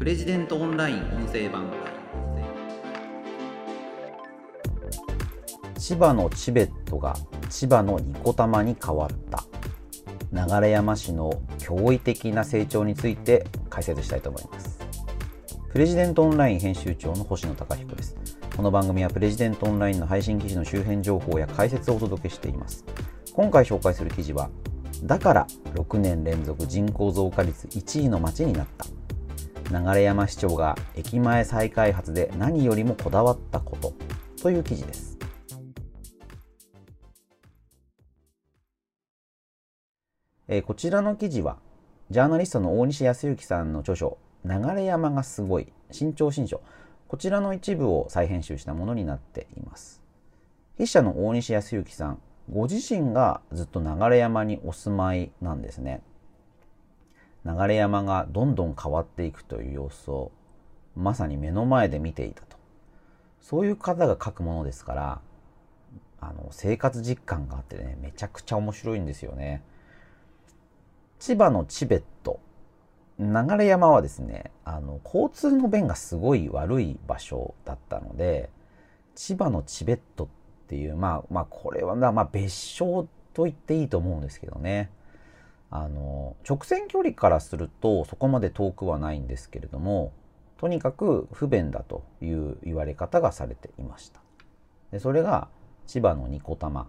[0.00, 1.70] プレジデントオンライン音声版
[5.76, 7.14] 千葉のチベットが
[7.50, 9.44] 千葉のニコタマに変わった
[10.32, 14.78] 流山市の驚異的な成長について解説したいと思います。
[15.70, 18.16] プレジデントオンライン編集長の星野貴彦です。
[18.56, 22.86] この番組はプレジデントオンラインの配信記事の周辺情報や解説をお届けしています。
[23.34, 24.48] 今回紹介する記事は
[25.02, 28.86] だから6年連続人口増加率1位の町になった
[29.70, 33.94] 流山市長が駅前再開発で何よりもこだわったこと。
[34.42, 35.18] という記事です。
[40.48, 41.58] えこちらの記事は
[42.10, 46.60] ジャーナリストの大西康之さんの著書「流山がすごい新潮新書」
[47.06, 50.02] こちらの一部を再編集したものになっています。
[50.74, 52.20] 筆者の大西康之さん
[52.52, 56.02] ご自身がずっと流山にお住まいなんですね。
[57.44, 60.30] 流山がどんどん変わっていくという様子を
[60.96, 62.56] まさに目の前で見ていたと。
[63.40, 65.20] そういう方が書くものですから
[66.20, 69.62] あの生活実感があってねめちゃくちゃ面白いんですよね。
[71.18, 72.40] 千葉のチベット
[73.18, 78.50] 流山はですねあの交通の便がすごい悪い場所だったので
[79.14, 80.28] 千葉のチベットっ
[80.68, 84.90] ていうまあまあこれはまあ別称と言っていいと思うんですけどね。
[85.70, 90.12] あの直線距離からするとそこまで遠くはないんですけれども
[90.58, 94.20] とにかく不便だという言われ方がされていました。
[94.90, 95.48] でそれが
[95.86, 96.88] 千葉のニコタマ、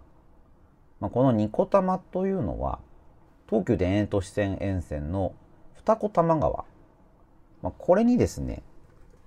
[1.00, 2.80] まあ、このニコタマというのは
[3.48, 5.32] 東急田園都市線沿線の
[5.74, 6.64] 二子玉川、
[7.62, 8.62] まあ、これにですね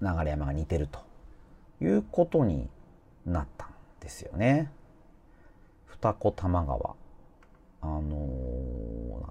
[0.01, 0.99] 流山が似てると
[1.81, 2.69] いうことに
[3.25, 4.71] なったんですよね。
[5.87, 6.95] 二子玉川。
[7.81, 8.05] あのー、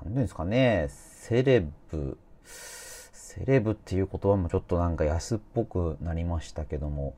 [0.04, 0.88] 何ですかね。
[0.90, 2.18] セレブ。
[2.44, 7.14] セレブっていう言葉もちょっとなんか安っぽくなりましたけども。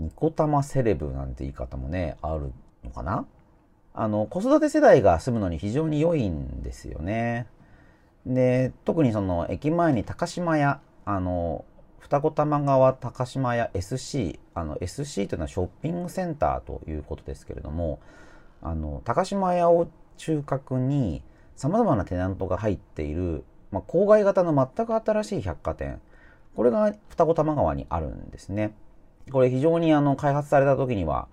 [0.00, 2.52] ニコタマセレブなんて言い方もねある
[2.84, 3.26] のかな？
[3.94, 7.48] あの、子育て世代が住むのに非常に良いんですよね。
[8.24, 11.64] で、特にその、駅前に高島屋、あの、
[11.98, 17.98] 二子玉川高島屋 SC、あの、SC というのはショッピングセンターということですけれども、
[18.62, 21.22] あの、高島屋を中核に
[21.58, 26.00] 様々なテナントが入っている、まあ、郊外型の全く新しい百貨店、
[26.54, 28.74] これが二子玉川にあるんですね。
[29.32, 31.26] これ非常にあの開発された時には、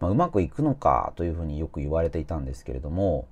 [0.00, 3.28] まあ、うまくいくのかというふうによく言われていたんですけれども、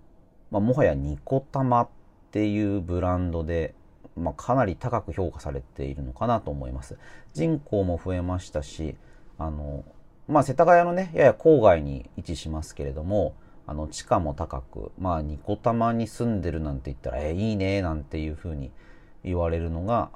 [0.53, 1.89] まあ、もはやニコタマっ
[2.31, 3.75] ていうブランドで、
[4.17, 6.97] まあ、かなり高く評価されているのかなと思います。
[7.35, 8.97] 人口も増えましたし、
[9.37, 9.85] あの、
[10.29, 13.35] まあ、世田谷のね、やや郊外に位置しますけれども、
[13.67, 18.71] あの、地価も高く、まあ、ニコタマに住んでるなんて言ったら、えいいね、なんていうふうに
[19.25, 20.11] 言われるのが、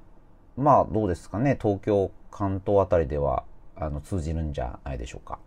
[0.57, 3.45] まあ、どうですかね、東京、関東あたりでは、
[3.77, 5.39] あの通じるんじゃないでしょうか。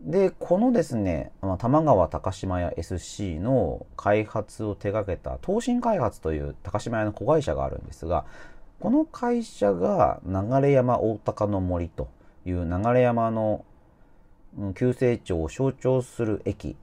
[0.00, 8.24] で、このですね、まあ、玉川高島屋 SC の開発を手掛けた東進開発という高島屋の子会社があるんですが、
[8.78, 12.08] この会社が流山大高の森と
[12.46, 13.64] いう流山の
[14.74, 16.76] 急成長を象徴する駅、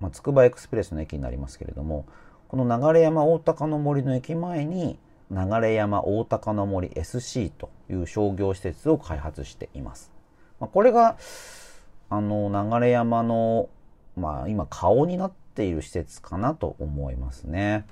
[0.00, 2.06] まあ、つくばエクスプレスの駅になりますけれども、
[2.48, 4.98] この流山大高の森の駅前に
[5.30, 10.12] 流山大高の森 SC という商業施設を開発しています。
[10.60, 11.16] まあ、これが、
[12.10, 13.68] あの、流山の、
[14.16, 17.86] まあ、今顔になっている施設かなと思いますね。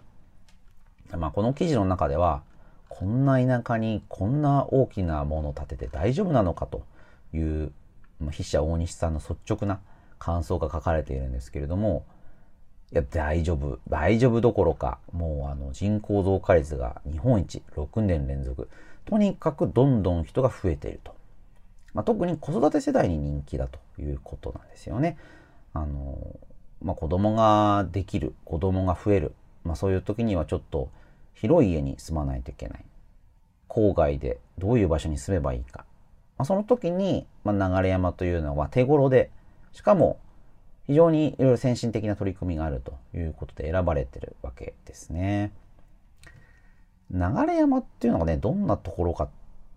[1.17, 2.43] まあ、この記事の中では、
[2.89, 6.85] こんな田舎にこんな大きなものを建てて大丈夫なのかと
[7.33, 7.73] いう、
[8.31, 9.81] 筆者大西さんの率直な
[10.19, 12.05] 感想が書かれているんですけれども、
[12.93, 13.79] いや、大丈夫。
[13.89, 18.69] 大丈夫どころか、もうあの人口増加率が日本一、6年連続。
[19.07, 21.15] とにかくどんどん人が増えていると。
[21.95, 25.17] まあ、特に子育て世代に人気だということなんですよね。
[25.75, 26.19] あの、
[26.83, 29.35] まあ、子供ができる、子供が増える。
[29.65, 30.91] まあ、そういう時にはちょっと
[31.35, 32.85] 広い家に住まないといけない。
[33.69, 35.85] 郊外でどういう場所に住めばいいか。
[36.43, 39.31] まあ、その時に、まあ、流山というのは手頃で、
[39.73, 40.19] しかも
[40.89, 45.53] 非常にいろいろ先進的な取り組みがあるということで選ばれてるわけですね。
[47.13, 47.21] 流
[47.55, 49.29] 山っていうのがね、どんなところかっ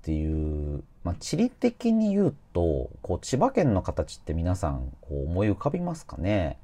[0.02, 6.58] ていう、まあ、地理的に言うと、こう、千葉県の形って皆さん、こう、思い浮かびますかね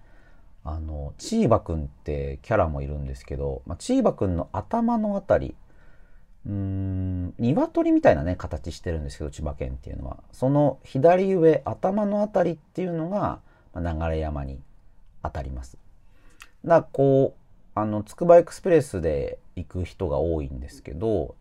[0.64, 5.54] あの、チーバくんってキャラもいるんですけど、まあ、チーバくんの頭のあたり、
[6.46, 10.18] うーん、鶏みたいなね、形してるんですけど、千葉県っていうのは。
[10.32, 13.40] その左上、頭のあたりっていうのが、
[13.76, 14.60] 流山に
[15.24, 15.78] 当たります。
[16.66, 21.36] だこう、あの、つくばエクスプレスで行く人が多いんですけど、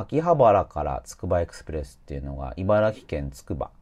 [0.00, 3.72] 秋葉原からつくばエクスプレスっていうのが茨城県つくば、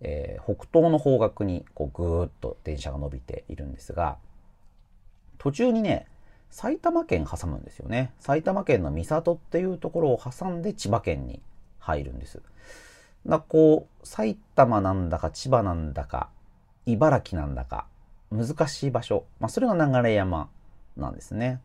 [0.00, 4.18] えー、北東の方角にこうぐーっと電車が伸びているんですが
[5.38, 6.08] 途中にね
[6.52, 11.40] 埼玉県挟むんですよね埼玉県の三郷っていうところを挟んで千葉県に
[11.80, 12.40] 入るんです
[13.26, 16.28] だこう埼玉なんだか千葉なんだか
[16.86, 17.86] 茨城なんだか
[18.30, 20.48] 難しい場所、まあ、それが流山
[20.96, 21.60] なんですね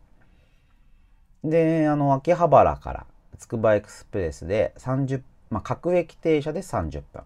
[1.44, 3.06] であの秋葉原から
[3.38, 7.22] つくばエクスプレスで30、まあ、各駅停車で30分。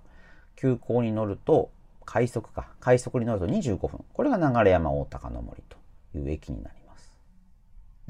[0.56, 1.70] 急行に乗ると、
[2.04, 2.68] 快速か。
[2.80, 4.04] 快速に乗ると25分。
[4.12, 5.76] これが流山大高の森と
[6.16, 6.81] いう駅になります。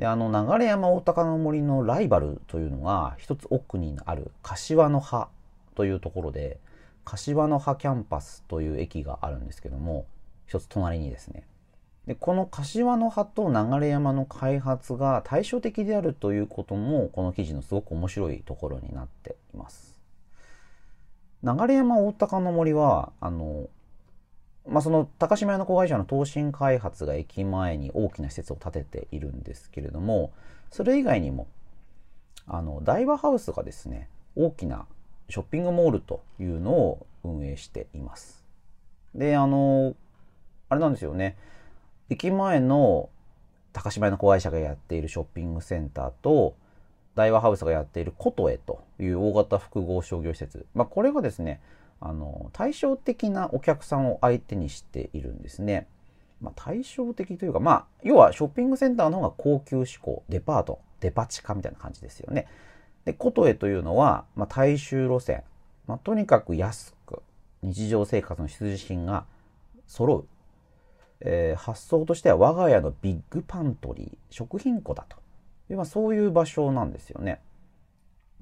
[0.03, 5.29] で、あの、流山大高の森のライバルというのが、一つ奥にある柏の葉
[5.77, 6.59] というところで、
[7.05, 10.07] 柏の葉キャンパスという駅があるんですけども、
[10.49, 11.45] 一つ隣にですね、
[12.09, 20.01] でこの柏の葉と流山の開発が対照的であるということもこの記事のすごく面白いところになっています。
[21.45, 23.69] 流山大高の森はあの、
[24.69, 30.33] まあ、その高島屋の子会社の東進開発が駅前に大きな施設を建てているんですけれども
[30.71, 31.49] それ以外にも
[32.47, 34.87] あの大和ハウスがですね大きな
[35.29, 38.45] ショッピングモールというのを運営しています。
[39.15, 39.95] であの
[40.69, 41.37] あれなんですよね
[42.09, 43.09] 駅前の
[43.73, 46.55] 高島屋の子会社がやっているショッピングセンターと、
[47.15, 50.67] 大和ハウスがやっている琴へという大型複合商業施設。
[50.75, 51.61] まあ、これがですね、
[52.05, 55.87] あの、対照的なお客さんを相手にしているんですね。
[56.41, 62.49] まあ、対照的というか、まあ、要はショッピングセンターの方が高級志向、デパート、デパ地下みたいな感じですよね。
[63.05, 65.45] で、琴へというのは、まあ、大衆路線。
[65.87, 67.23] まあ、とにかく安く、
[67.63, 69.25] 日常生活の必需品が
[69.87, 70.27] 揃う。
[71.21, 75.17] えー、発想としては我が家のビッグパントリー、食品庫だと。
[75.71, 77.41] まあ、そういう場所なんですよね。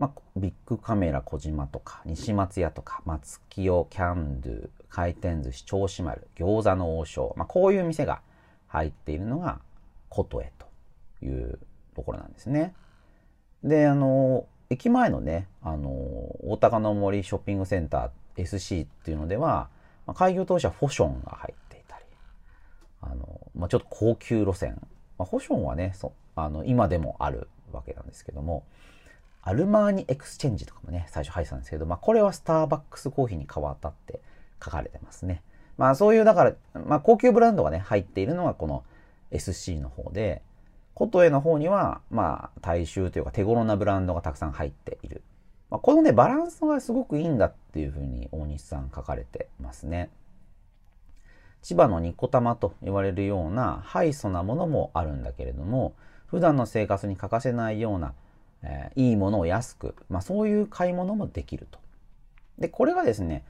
[0.00, 8.22] まあ、ビッグカメラ小島とか、西松屋とか、松清キャンドゥ、回転寿司銚子丸、餃子の王将、まあ、こういう店が
[8.66, 9.60] 入っているのが、
[10.08, 10.66] 琴へと
[11.24, 11.60] いう
[11.94, 12.74] ところなんですね。
[13.62, 19.68] で、あの、駅前のね、あの、おおたかの森ショッピングセンター SC っていうのでは、
[20.06, 21.70] まあ、開業当初はフォションが入って
[23.02, 24.78] あの、まあ、ちょっと高級路線。
[25.18, 28.64] まあ、フォションはね、そあの、今でもあるわけなんですけども、
[29.42, 34.20] アルマーニエクスチェンジとかもね、最初入ってたんですけど、まあ、これはスターバックスコーヒーに変わったって
[34.62, 35.42] 書かれてますね。
[35.78, 38.84] まあ、そういう、だから、まあ、高級ブランドがね、入っているのがこの
[39.30, 40.42] SC の方で、
[40.94, 45.22] 琴への方には、まあ、大衆というか手頃なブランドがたくさん入っている。
[45.70, 50.10] まあ、このね、バランスがすごくいいんだっていうふうに大西さん書かれてますね。
[51.62, 55.94] 千葉のニコ玉と言われるようなハイソなものもあるんだけれども、
[56.26, 58.14] 普段の生活に欠かせないような、
[58.62, 61.78] えー、いいものを安く、まあそういう買い物もできると。
[62.58, 63.44] で、これがですね、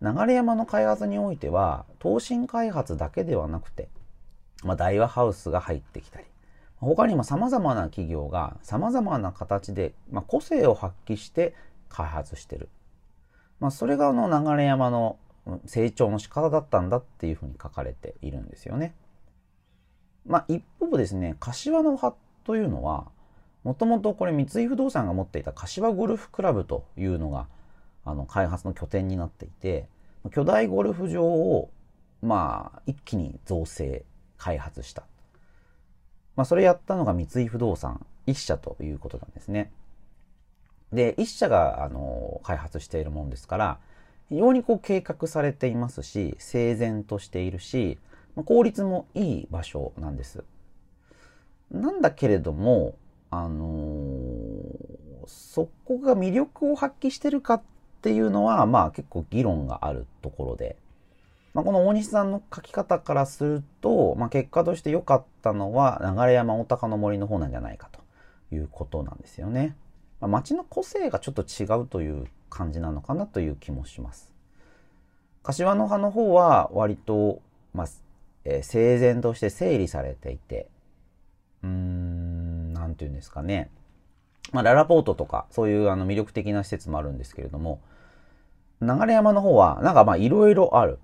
[0.00, 3.88] 流山の開発においては、東進開発だけではなくて、
[4.64, 6.26] まあ、大和ハウスが入ってきたり、
[6.76, 11.54] 他にも様々な企業が様々な形で、まあ、個性を発揮して
[11.88, 12.68] 開発してる。
[13.60, 15.18] まあ、それがあの流山の
[15.66, 18.94] 成長の仕方だったんだっていうふうに書かれているんですよね。
[20.26, 22.14] まあ一方ですね、柏の葉
[22.44, 23.06] というのは、
[23.64, 27.46] もともとこれ三井不動産が持っていた柏ゴルフクラブというのが、
[28.04, 29.86] あの開発の拠点になっていて、
[30.32, 31.70] 巨大ゴルフ場を、
[32.22, 34.04] まあ一気に造成、
[34.36, 35.04] 開発した。
[36.34, 39.72] まあそれやったのが三井不動産一社ということなんですね。
[40.92, 43.78] で、一社が、あの、開発しているもんですから、
[44.28, 47.98] 非常にこう計画されていますし、整然としているし、
[48.34, 50.44] まあ効率もいい場所なんです。
[51.70, 52.94] なんだけれども、
[53.32, 57.62] あのー、そこが魅力を発揮してるかっ
[58.02, 60.76] ていうのは、まあ結構議論があるところで、
[61.54, 68.00] まあ、この大西さんの書き方からすると、まあ、結果として良かったのは流山大高の森の方なんじゃないかと
[68.54, 69.76] いうことなんですよね。
[70.20, 74.30] まあ、街の個性がちょっと違うという感じなのかなという気もします。
[75.42, 77.40] 柏の葉の方は割と、
[77.72, 77.86] まあ、
[78.44, 80.68] えー、整然として整理されていて、
[81.62, 82.31] うーん、
[82.92, 83.70] なんていうんですかね。
[84.52, 87.80] まあ、ララポートとか、そういうあの魅力的な施設もあるんですけれども、
[88.82, 90.98] 流山の方は、なんかまあいろいろある。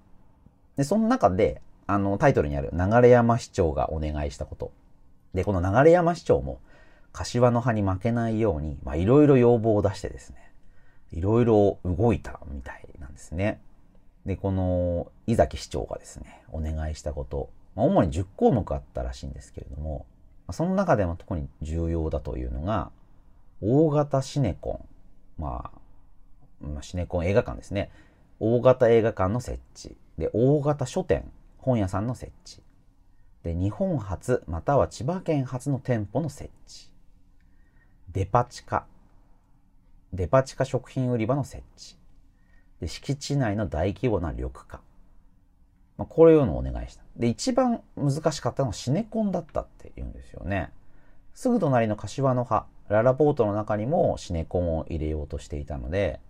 [0.77, 4.71] で、その中で、あの、タイトルにある流山市長がお願いしたこと。
[5.33, 6.61] で、この流山市長も、
[7.13, 10.53] 柏の葉に負けないように、まあいろいろ要望を出してですね、
[11.13, 13.63] いろいろ動いたみたいなんですね。
[14.27, 20.05] で、この伊崎市長がですね、お願いしたこと、まあ、主に10項目あったらしいんですけれども、
[20.51, 22.91] その中でも特に重要だというのが、
[23.61, 24.85] 大型シネコ
[25.39, 25.71] ン、ま
[26.65, 27.91] あ、シネコン映画館ですね。
[28.41, 29.97] 大型映画館の設置。
[30.17, 32.63] で、大型書店、本屋さんの設置。
[33.43, 36.89] で、日本初または千葉県初の店舗の設置。
[38.13, 38.87] デパ地下。
[40.13, 41.97] デパ地下食品売り場の設置。
[42.81, 44.81] で、敷地内の大規模な緑化。
[45.99, 47.03] まあ、こういうのお願いした。
[47.17, 50.71] で、一番難しかったのはシネコンだったって言うんですよね。
[51.35, 56.21] すぐ隣の柏の葉、ララポートの中にもシネコンを入れようとしていたので、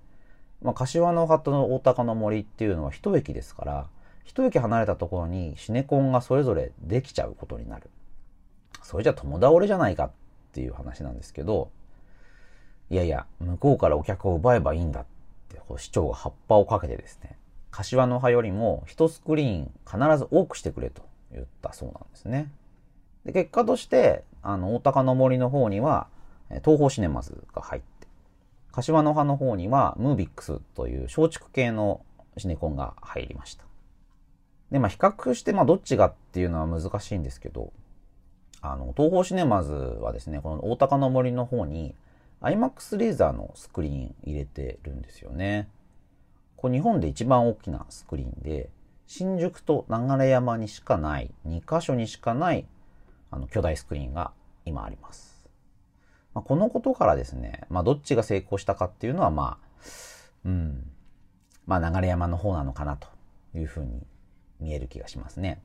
[0.63, 3.87] まあ、柏の葉と大高の森っていうのは一駅ですから、
[4.25, 7.91] 一駅離れたところにシネコンがそれぞれできちゃうことになる。
[8.83, 10.11] それじゃ友倒れじゃないかっ
[10.53, 11.71] ていう話なんですけど、
[12.91, 15.07] いやいや、向こうからお客を奪えばいいんだっ
[15.49, 17.37] て、市長が葉っぱをかけてですね、
[17.71, 22.51] 柏の葉よりも一スクリーン必ず多くしてくれと言ったそうなんですね。
[23.25, 26.09] で結果として、あの、大高の森の方には、
[26.65, 28.07] 東方シネマズが入って、
[28.73, 32.01] 柏の葉の方には、ムービックスという松竹系の
[32.39, 33.65] シネコンが入りました。
[34.71, 37.73] で、まあ、比較して、まあ、どっちがっていうのは難しいんですけど、
[38.61, 41.95] あの、東方シネマズはですね、この大高の森の方に、
[42.41, 45.69] IMAX レーザーのスクリーン入れてるんですよね。
[46.59, 48.69] これ日本で一番大きなスクリーンで、
[49.07, 52.67] 新宿と流山にしかない、2カ所にしかない、
[53.31, 54.33] あの、巨大スクリーンが
[54.65, 55.49] 今あります。
[56.35, 59.69] まあ、このことからですね、まあ、どっちが成功したかっていうのは、まあ、
[60.47, 60.91] うん、
[61.65, 63.07] まあ、流山の方なのかなと
[63.55, 64.05] いうふうに
[64.59, 65.63] 見える気がしますね。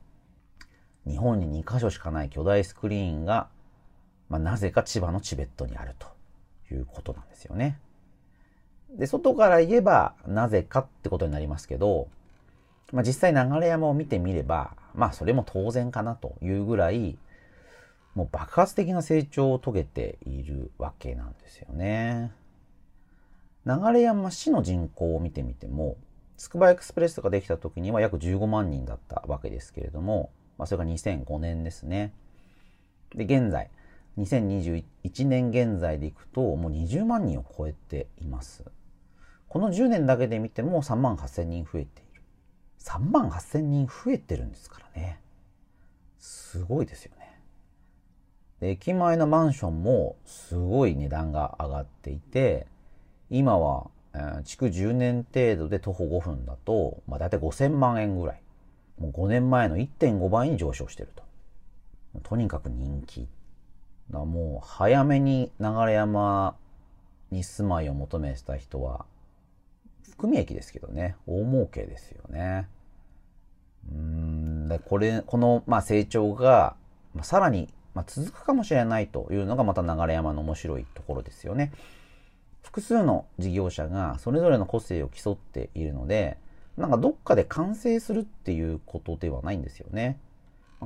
[1.07, 3.49] 日本に2カ所しかない巨大スクリーンが、
[4.29, 6.07] まあ、なぜか千葉のチベットにあると
[6.71, 7.79] いうことなんですよね。
[8.93, 12.07] で、外から言えばなぜかってことになりますけど、
[12.91, 17.17] まあ、実際流山を見てみれば、まあそれも当然かなというぐらい、
[18.13, 22.31] もう爆発的な成長を遂げているわけなんですよね。
[23.65, 25.97] 流山市の人口を見てみても、
[26.37, 32.13] つくばエクスプレスができた時には約15万人だったわけですけれども、まあ、それが2005年ですね。
[33.15, 33.69] で、現在、
[34.19, 38.63] 2021年現在でいくと、もう20万人を超えています。
[39.53, 42.23] この10年だけで見ても3万8000人増えている。
[42.79, 45.19] 3万8000人増えてるんですからね。
[46.17, 47.39] すごいですよね。
[48.61, 52.65] 駅前のマンションもすごい値段が上がっていて、
[53.29, 58.41] 今は、えー、築10年程度で徒歩5分だと、まあ、大体5000万円ぐらい。
[58.97, 61.23] もう5年前の1.5倍に上昇してると。
[62.23, 63.27] とにかく人気。
[64.09, 66.55] だもう早めに流山
[67.29, 69.05] に住まいを求めてた人は
[70.13, 72.67] 含み益ですけどね、大儲けですよね。
[73.91, 76.75] うん、でこれ、この、まあ、成長が、
[77.15, 81.71] まあ、さらに、まあ、続くかもしれないというのがまた流山の面白いところですよね。
[82.61, 86.37] 複数の事業者がそれぞれの個性を競っているので、
[86.77, 90.19] なんかどっかで完成するっていうことではないんですよね。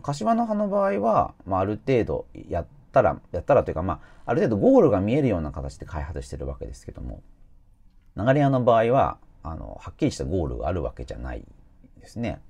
[0.02, 7.22] 柏の葉の場合は、まあ、ある程度やったら、やったらというか、まあ、ある程度ゴールが見えるような形で開発してるわけですけども、
[8.18, 11.44] 流れ屋の場合は、あの、はっきりしたゴールがあるわけじゃない
[12.00, 12.42] ですね。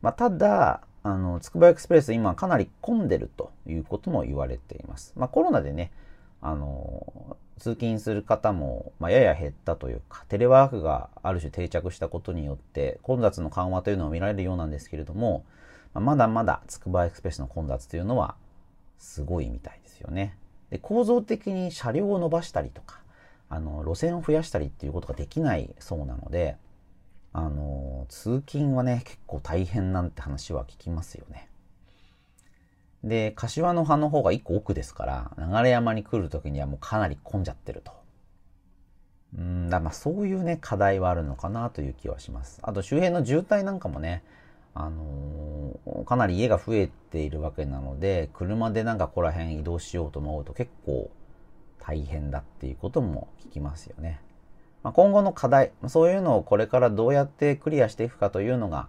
[0.00, 5.12] まあ、ただ、あの、つくばエクスプレス今かなり混んでるということも言われています。
[5.16, 5.92] まあ、コロナでね、
[6.40, 15.44] あの、通勤する方も、まあ、やや減ったというか、テレワークがある種定着したことによって、混雑の緩和というのを見られるようなんですけれども、
[15.92, 18.34] まあ、まだまだつくばエクスプレスの混雑というのは
[18.98, 20.36] すごいみたいですよね。
[20.70, 23.00] で構造的に車両を伸ばしたりとか、
[23.54, 26.56] あの、路線を増やしたりっていうことができないそうなので、
[27.32, 31.48] あの、通勤はね、結構大変なんて話は聞きますよね。
[33.04, 37.92] で、柏の葉の方が一個奥ですから、流山に来る時にはもうかなり混んじゃってると。
[39.36, 42.58] うんだまあそういうね、課題はあるのかなという気はします。
[42.62, 44.24] あと周辺の渋滞なんかもね、
[44.74, 51.10] あのー、かなり家が増えているわけなので、車でなんかここら辺移動しようと思うと結構
[51.80, 54.20] 大変だっていうことも聞きますよね。
[54.82, 58.88] まあ、今後の課題、そういうのをこれからどうやってクリアしていくかというのが、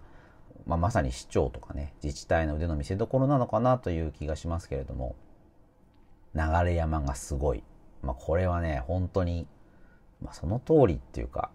[0.66, 5.16] まあ、まさに市長とかね、自治体の腕の見せ所なのかなという気がしますけれども、
[6.34, 7.62] 流山がすごい。
[8.02, 9.46] まあ、これはね、本当に、
[10.20, 11.50] まあ、その通りっていうか、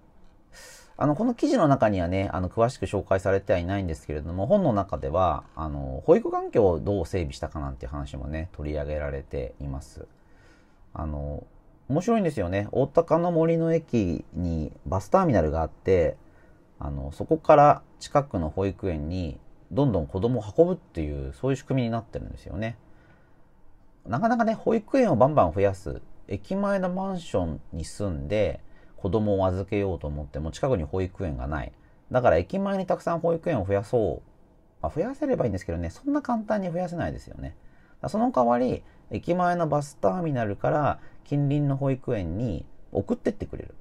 [0.97, 10.07] あの、この記事の中にはね、あの、詳しく紹介されてはいないんですけれども、本の中では、あの、保育環境をどう整備したかなんていう話もね、取り上げられています。
[10.93, 11.45] あの、
[11.89, 12.67] 面白いんですよね。
[12.71, 16.17] 大高の森の駅にバスターミナルがあって、
[16.79, 19.39] あの、そこから近くの保育園に
[19.71, 22.77] どんどん子供を運ぶっていう、そういう仕組みになってるんですよね。
[24.05, 28.62] なかなかね、保育園をバンバン増やす駅前のマンションに住んで
[28.95, 31.71] 子供を預けようと思っても近くに保育園がない。
[32.12, 34.31] だから駅前にたくさん保育園を増やそう。
[34.81, 37.55] まあ、増やせればいいんですけどね、そんな簡単に増やせないですよね。
[38.07, 43.75] その代わり、駅前のバスターミナルから近隣の保育園に送ってってくれる。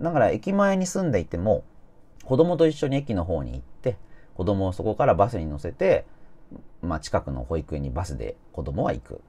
[0.00, 1.64] だから駅前に住んでいても、
[2.24, 3.96] 子供と一緒に駅の方に行って、
[4.34, 6.04] 子供をそこからバスに乗せて、
[6.82, 9.20] まあ、近くの保育園にバスで子供は行く。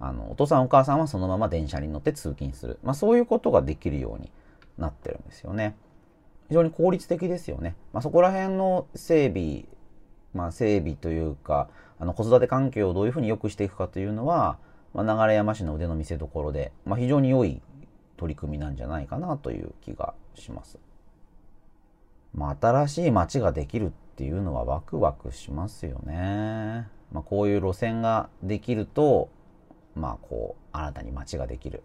[0.00, 2.78] あの、お父さんお母さんはそのまま電車に乗って通勤する。
[2.82, 4.30] まあ、そういうことができるように
[4.78, 5.76] なってるんですよね。
[6.48, 7.76] 非常に効率的ですよね。
[7.92, 9.64] まあ、そこら辺の整備、
[10.34, 14.58] まあ、整備というか、あの子育て環境をどういうふうに良くしていくかというのは、
[14.94, 17.62] まあ、流山市の腕の見せ所で、まあ、非常に良い
[18.16, 20.78] 取り組みなんじゃないかなという気がします。
[22.34, 26.88] まあ、新しい街ができるっていうのはワクワクしますよね。
[27.12, 29.28] まあ、こういう路線ができると、
[29.94, 31.82] まあ、こう、新たに街ができる。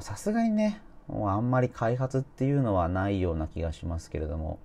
[0.00, 4.58] さすがにね、あんまり開発っていうのはないような気がしますけれども、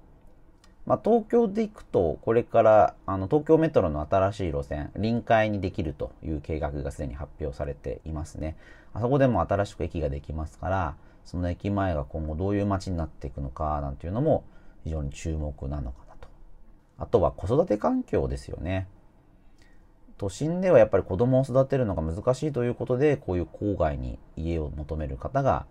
[0.90, 8.58] まあ、東京で行くと、これからあの東京メトロの新しい路線、臨海にできるという計画がすでに発表されていますね。
[8.96, 14.44] あそこでも新しく駅ができますから、その駅前が今後どういう街になっていくのかなんていうのも
[14.84, 16.28] 非常に注目なのかなと。
[16.98, 18.88] あとは子育て環境ですよね。
[20.18, 25.68] 都心ではやっぱり子供を育てるのが難しいということで、こういう郊外に家を求める方が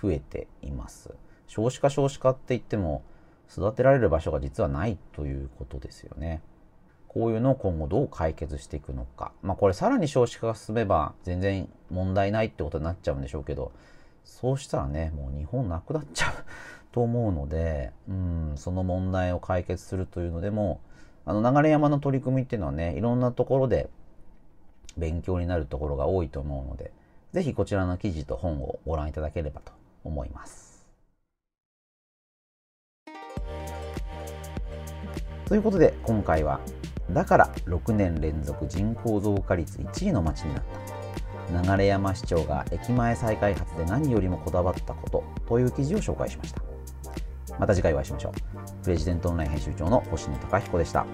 [0.00, 1.14] 増えています。
[1.46, 3.02] 少子化少子化って言っても、
[3.50, 6.42] 育てられる場所が実はないということですよね。
[7.08, 9.32] こういうのを今後どう解決していくのか。
[9.42, 13.72] まあこれさらに少子化が進めば全然問題ないってことになっちゃうんでしょうけど、
[14.24, 16.34] そうしたらね、もう日本なくなっちゃう
[16.92, 20.80] と思うので、うん、その問題を解決するというのでも、
[21.26, 23.90] あの流山の取り組みっていうのはね、いろんなところで
[24.96, 26.92] 勉強になるところが多いと思うので、
[27.32, 29.72] ぜひこちらの記事と本をご覧いただければと
[30.04, 30.71] 思います。
[35.46, 36.60] ということで今回は
[37.10, 46.62] だから6年連続人口増加率1位の町になった流山市長が駅前再開発で何よりもこだわったことという記事を紹介しました。
[47.58, 48.84] また次回お会いしましょう。
[48.84, 51.04] プレジデントオンライン編集長の星野貴彦でした。